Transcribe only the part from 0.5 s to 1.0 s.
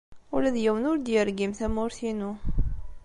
d yiwen ur